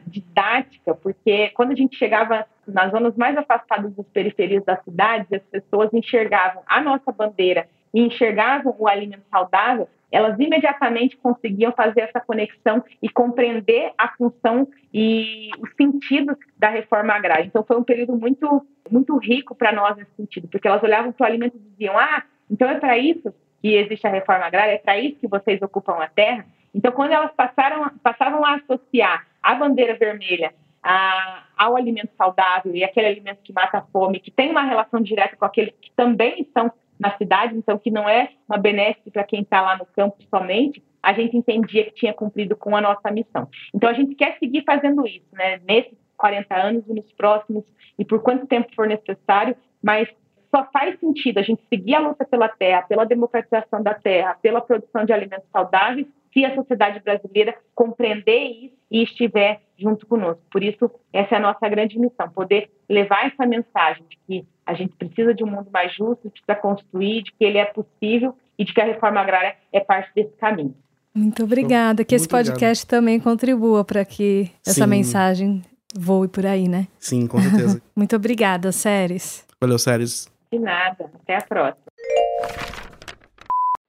[0.06, 5.42] didática, porque quando a gente chegava nas zonas mais afastadas das periferias das cidades, as
[5.42, 12.20] pessoas enxergavam a nossa bandeira e enxergavam o alimento saudável, elas imediatamente conseguiam fazer essa
[12.20, 17.44] conexão e compreender a função e o sentido da reforma agrária.
[17.44, 21.24] Então foi um período muito muito rico para nós nesse sentido, porque elas olhavam para
[21.24, 24.78] o alimento e diziam: "Ah, então é para isso que existe a reforma agrária, é
[24.78, 26.44] para isso que vocês ocupam a terra".
[26.74, 32.84] Então quando elas passaram passavam a associar a bandeira vermelha a, ao alimento saudável e
[32.84, 36.42] aquele alimento que mata a fome, que tem uma relação direta com aqueles que também
[36.42, 36.70] estão
[37.02, 40.82] na cidade, então que não é uma benesse para quem está lá no campo somente,
[41.02, 43.48] a gente entendia que tinha cumprido com a nossa missão.
[43.74, 45.60] Então a gente quer seguir fazendo isso, né?
[45.66, 47.64] Nesses 40 anos e nos próximos
[47.98, 50.08] e por quanto tempo for necessário, mas
[50.54, 54.60] só faz sentido a gente seguir a luta pela terra, pela democratização da terra, pela
[54.60, 60.42] produção de alimentos saudáveis, se a sociedade brasileira compreender isso e estiver junto conosco.
[60.50, 64.74] Por isso, essa é a nossa grande missão, poder levar essa mensagem de que a
[64.74, 68.64] gente precisa de um mundo mais justo, precisa construir, de que ele é possível e
[68.64, 70.74] de que a reforma agrária é parte desse caminho.
[71.14, 72.04] Muito obrigada.
[72.04, 73.00] Que esse podcast obrigado.
[73.00, 74.90] também contribua para que essa Sim.
[74.90, 75.62] mensagem
[75.94, 76.86] voe por aí, né?
[76.98, 77.82] Sim, com certeza.
[77.94, 79.46] Muito obrigada, Séries.
[79.60, 80.30] Valeu, Séries.
[80.50, 81.10] De nada.
[81.14, 81.84] Até a próxima.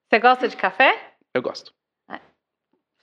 [0.09, 0.95] Você gosta de café?
[1.33, 1.73] Eu gosto.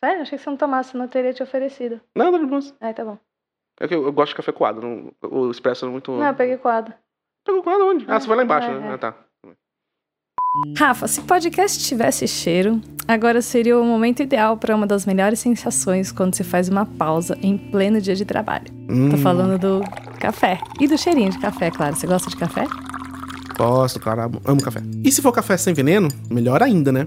[0.03, 0.22] Sério?
[0.22, 2.01] Achei que você não tomasse, não teria te oferecido.
[2.16, 2.59] Não, não, não.
[2.80, 3.18] Ah, tá bom.
[3.78, 4.80] É que eu, eu gosto de café coado.
[4.80, 6.12] Não, o expresso é muito.
[6.12, 6.92] Não, eu peguei coado.
[7.44, 8.05] Pegou coado onde?
[8.09, 8.88] Ah, você foi lá embaixo, é, né?
[8.88, 8.94] É.
[8.94, 9.14] Ah, tá.
[10.76, 16.11] Rafa, se podcast tivesse cheiro, agora seria o momento ideal para uma das melhores sensações
[16.11, 18.66] quando se faz uma pausa em pleno dia de trabalho.
[18.88, 19.11] Hum.
[19.11, 19.80] Tô falando do
[20.18, 20.59] café.
[20.80, 21.94] E do cheirinho de café, claro.
[21.94, 22.66] Você gosta de café?
[23.57, 24.22] Gosto, claro.
[24.44, 24.80] Amo café.
[25.05, 27.07] E se for café sem veneno, melhor ainda, né?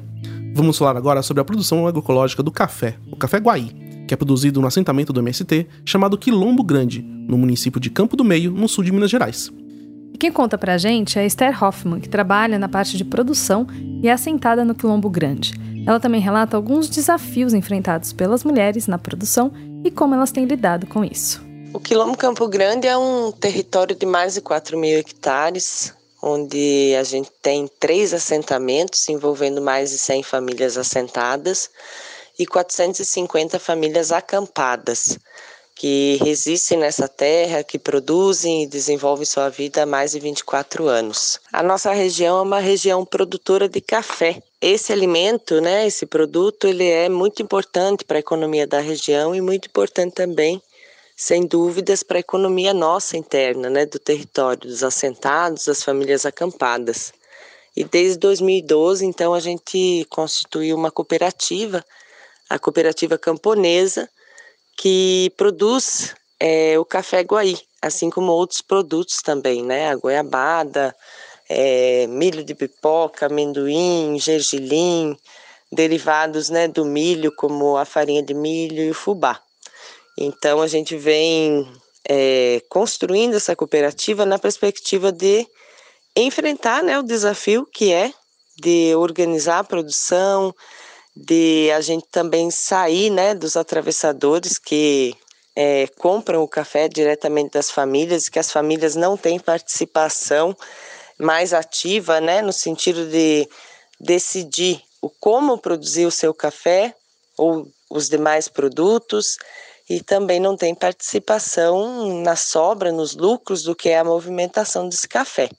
[0.56, 3.72] Vamos falar agora sobre a produção agroecológica do café, o café Guaí,
[4.08, 8.24] que é produzido no assentamento do MST chamado Quilombo Grande, no município de Campo do
[8.24, 9.52] Meio, no sul de Minas Gerais.
[10.14, 13.66] E quem conta pra gente é a Esther Hoffman, que trabalha na parte de produção
[14.04, 15.54] e é assentada no Quilombo Grande.
[15.88, 19.52] Ela também relata alguns desafios enfrentados pelas mulheres na produção
[19.84, 21.44] e como elas têm lidado com isso.
[21.74, 25.92] O Quilombo Campo Grande é um território de mais de 4 mil hectares,
[26.26, 31.70] onde a gente tem três assentamentos envolvendo mais de 100 famílias assentadas
[32.40, 35.20] e 450 famílias acampadas
[35.76, 41.42] que resistem nessa terra, que produzem e desenvolvem sua vida há mais de 24 anos.
[41.52, 44.42] A nossa região é uma região produtora de café.
[44.62, 49.42] Esse alimento, né, esse produto, ele é muito importante para a economia da região e
[49.42, 50.62] muito importante também,
[51.16, 57.14] sem dúvidas, para a economia nossa interna, né, do território, dos assentados, das famílias acampadas.
[57.76, 61.84] E desde 2012, então, a gente constituiu uma cooperativa,
[62.50, 64.08] a Cooperativa Camponesa,
[64.78, 69.90] que produz é, o café Guaí, assim como outros produtos também, né?
[69.90, 70.96] A goiabada,
[71.50, 75.18] é, milho de pipoca, amendoim, gergelim,
[75.72, 79.42] derivados né, do milho, como a farinha de milho e o fubá.
[80.18, 81.68] Então, a gente vem
[82.08, 85.48] é, construindo essa cooperativa na perspectiva de
[86.16, 88.14] enfrentar né, o desafio que é
[88.58, 90.54] de organizar a produção,
[91.16, 95.16] de a gente também sair né, dos atravessadores que
[95.56, 100.56] é, compram o café diretamente das famílias, que as famílias não têm participação
[101.18, 103.48] mais ativa, né, no sentido de
[104.00, 106.96] decidir o como produzir o seu café
[107.38, 109.38] ou os demais produtos
[109.90, 115.08] e também não tem participação na sobra, nos lucros do que é a movimentação desse
[115.08, 115.50] café.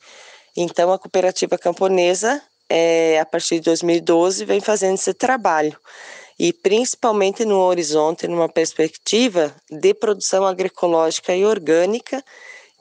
[0.56, 5.78] Então a cooperativa camponesa é, a partir de 2012, vem fazendo esse trabalho.
[6.38, 12.24] E principalmente no horizonte, numa perspectiva de produção agroecológica e orgânica,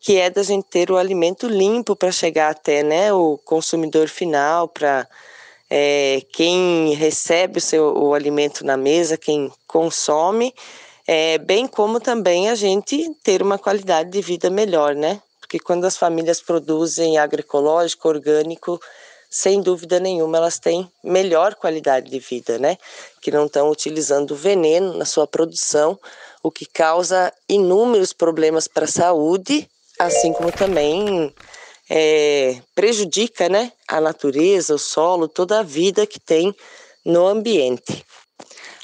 [0.02, 4.68] que é da gente ter o alimento limpo para chegar até né, o consumidor final,
[4.68, 5.08] para
[5.70, 10.54] é, quem recebe o seu o alimento na mesa, quem consome,
[11.08, 15.22] é, bem como também a gente ter uma qualidade de vida melhor, né?
[15.39, 18.80] Porque quando as famílias produzem agroecológico, orgânico,
[19.30, 22.78] sem dúvida nenhuma, elas têm melhor qualidade de vida, né?
[23.22, 25.99] Que não estão utilizando veneno na sua produção,
[26.41, 29.68] o que causa inúmeros problemas para a saúde,
[29.99, 31.34] assim como também
[31.89, 33.72] é, prejudica, né?
[33.88, 36.56] A natureza, o solo, toda a vida que tem
[37.06, 38.06] no ambiente.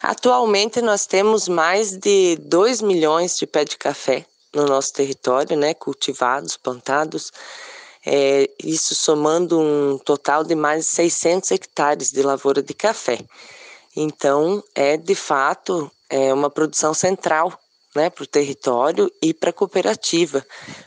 [0.02, 5.74] Atualmente nós temos mais de 2 milhões de pés de café no nosso território, né,
[5.74, 7.32] cultivados, plantados,
[8.06, 13.20] é, isso somando um total de mais de 600 hectares de lavoura de café.
[13.96, 17.54] Então, é de fato é uma produção central
[17.96, 20.46] né, para o território e para a cooperativa,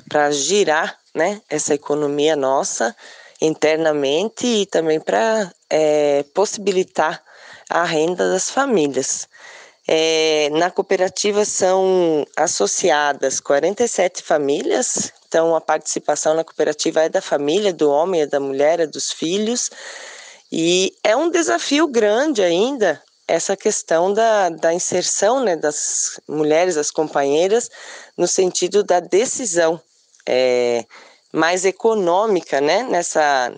[0.09, 2.97] para girar né, essa economia nossa
[3.41, 7.23] internamente e também para é, possibilitar
[7.73, 9.29] a renda das famílias.
[9.89, 17.73] É, na cooperativa são associadas 47 famílias então, a participação na cooperativa é da família,
[17.73, 19.71] do homem, é da mulher, é dos filhos.
[20.53, 26.91] E é um desafio grande ainda essa questão da, da inserção né, das mulheres, das
[26.91, 27.71] companheiras,
[28.15, 29.81] no sentido da decisão
[30.27, 30.85] é,
[31.33, 33.55] mais econômica né, nessa,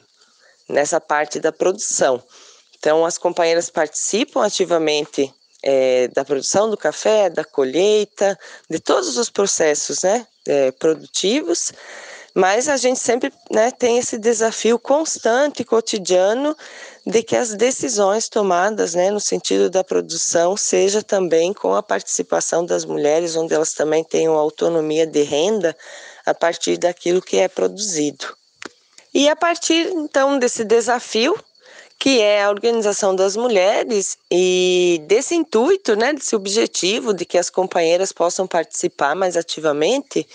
[0.69, 2.23] nessa parte da produção.
[2.85, 5.33] Então, as companheiras participam ativamente
[5.63, 11.73] é, da produção do café, da colheita, de todos os processos né, é, produtivos,
[12.35, 16.55] mas a gente sempre né, tem esse desafio constante, cotidiano,
[17.07, 22.67] de que as decisões tomadas né, no sentido da produção seja também com a participação
[22.67, 25.75] das mulheres, onde elas também tenham autonomia de renda
[26.27, 28.37] a partir daquilo que é produzido.
[29.15, 31.35] E a partir então desse desafio,
[31.99, 37.49] que é a organização das mulheres e desse intuito, né, desse objetivo de que as
[37.49, 40.27] companheiras possam participar mais ativamente,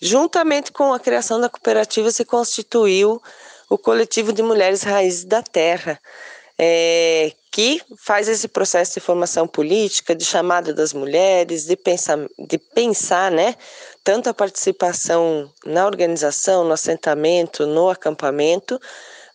[0.00, 3.20] juntamente com a criação da cooperativa se constituiu
[3.68, 6.00] o coletivo de mulheres raízes da terra,
[6.58, 12.58] é, que faz esse processo de formação política, de chamada das mulheres, de pensar, de
[12.58, 13.56] pensar, né,
[14.04, 18.80] tanto a participação na organização, no assentamento, no acampamento,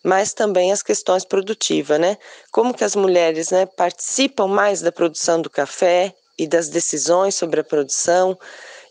[0.05, 2.15] mas também as questões produtivas, né?
[2.51, 7.61] Como que as mulheres, né, participam mais da produção do café e das decisões sobre
[7.61, 8.37] a produção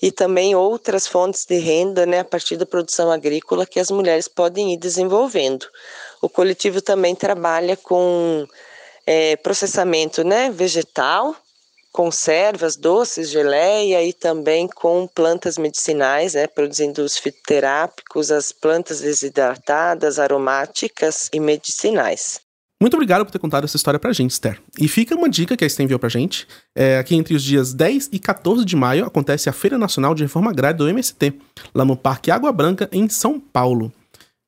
[0.03, 4.27] e também outras fontes de renda, né, a partir da produção agrícola que as mulheres
[4.27, 5.65] podem ir desenvolvendo.
[6.21, 8.45] O coletivo também trabalha com
[9.07, 11.37] é, processamento, né, vegetal
[11.95, 20.19] conservas, doces, geleia e também com plantas medicinais, né, produzindo os fitoterápicos, as plantas desidratadas,
[20.19, 22.41] aromáticas e medicinais.
[22.83, 24.61] Muito obrigado por ter contado essa história pra gente, Esther.
[24.77, 26.49] E fica uma dica que a Esther enviou pra gente.
[26.77, 30.25] É, aqui entre os dias 10 e 14 de maio acontece a Feira Nacional de
[30.25, 31.33] Reforma Agrária do MST,
[31.73, 33.93] lá no Parque Água Branca, em São Paulo.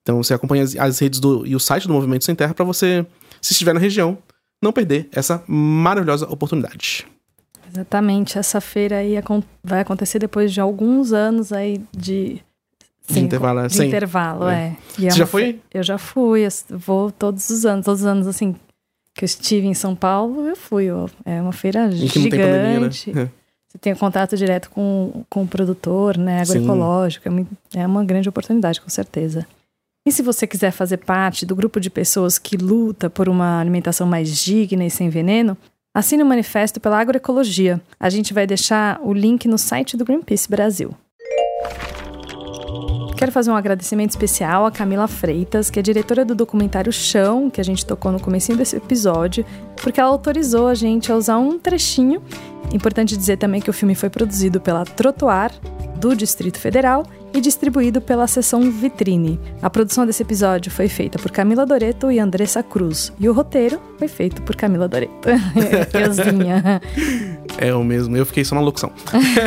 [0.03, 3.07] Então você acompanha as, redes do, e o site do Movimento Sem Terra para você,
[3.41, 4.19] se estiver na região,
[4.61, 7.07] não perder essa maravilhosa oportunidade.
[7.77, 9.15] Exatamente, essa feira aí
[9.63, 12.43] vai acontecer depois de alguns anos aí de
[13.09, 13.87] Sim, de intervalo, é, de sim.
[13.87, 14.55] intervalo, é.
[14.55, 14.77] é.
[14.97, 15.61] Você é já foi?
[15.73, 18.55] Eu já fui, eu vou todos os anos, todos os anos assim
[19.15, 20.87] que eu estive em São Paulo, eu fui.
[21.25, 23.11] É uma feira e gigante.
[23.11, 23.31] Pandemia, né?
[23.69, 28.29] Você tem contato direto com, com o produtor, né, agroecológico, é, muito, é uma grande
[28.29, 29.47] oportunidade, com certeza.
[30.07, 34.07] E se você quiser fazer parte do grupo de pessoas que luta por uma alimentação
[34.07, 35.57] mais digna e sem veneno,
[35.97, 37.81] Assine o manifesto pela agroecologia.
[37.99, 40.95] A gente vai deixar o link no site do Greenpeace Brasil.
[43.17, 47.63] Quero fazer um agradecimento especial a Camila Freitas, que é diretora do documentário Chão, que
[47.63, 49.43] a gente tocou no começo desse episódio,
[49.83, 52.23] porque ela autorizou a gente a usar um trechinho.
[52.73, 55.53] Importante dizer também que o filme foi produzido pela Trotuar,
[55.99, 57.05] do Distrito Federal,
[57.37, 59.39] e distribuído pela seção Vitrine.
[59.61, 63.13] A produção desse episódio foi feita por Camila Doreto e Andressa Cruz.
[63.21, 65.29] E o roteiro foi feito por Camila Doreto.
[65.93, 66.81] Euzinha.
[67.59, 68.91] É o mesmo, eu fiquei só na locução.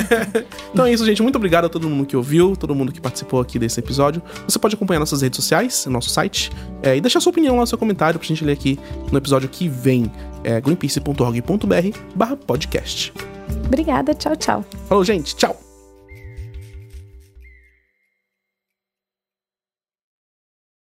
[0.72, 1.22] então é isso, gente.
[1.24, 4.22] Muito obrigado a todo mundo que ouviu, todo mundo que participou aqui desse episódio.
[4.47, 6.51] Você pode acompanhar nossas redes sociais, nosso site,
[6.84, 8.80] é, e deixar sua opinião lá, seu comentário pra gente ler aqui
[9.11, 10.11] no episódio que vem.
[10.44, 13.14] É greenpeace.org.br barra podcast.
[13.66, 14.66] Obrigada, tchau, tchau.
[14.88, 15.68] Falou, gente, tchau.